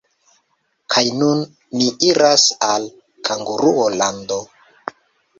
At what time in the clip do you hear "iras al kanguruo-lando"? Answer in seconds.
2.11-4.39